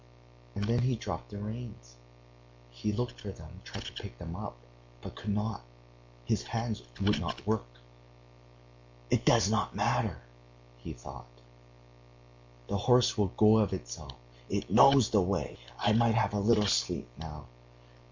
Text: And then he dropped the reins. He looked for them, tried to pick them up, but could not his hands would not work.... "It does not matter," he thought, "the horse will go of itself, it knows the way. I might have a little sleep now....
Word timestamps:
And 0.55 0.63
then 0.63 0.79
he 0.79 0.95
dropped 0.95 1.29
the 1.29 1.37
reins. 1.37 1.95
He 2.71 2.91
looked 2.91 3.21
for 3.21 3.31
them, 3.31 3.61
tried 3.63 3.85
to 3.85 3.93
pick 3.93 4.17
them 4.17 4.35
up, 4.35 4.57
but 4.99 5.13
could 5.13 5.29
not 5.29 5.61
his 6.25 6.41
hands 6.41 6.81
would 6.99 7.19
not 7.21 7.45
work.... 7.45 7.67
"It 9.11 9.25
does 9.25 9.47
not 9.47 9.75
matter," 9.75 10.17
he 10.79 10.93
thought, 10.93 11.27
"the 12.67 12.77
horse 12.79 13.15
will 13.15 13.31
go 13.37 13.57
of 13.59 13.73
itself, 13.73 14.15
it 14.49 14.71
knows 14.71 15.11
the 15.11 15.21
way. 15.21 15.59
I 15.77 15.93
might 15.93 16.15
have 16.15 16.33
a 16.33 16.39
little 16.39 16.65
sleep 16.65 17.07
now.... 17.19 17.45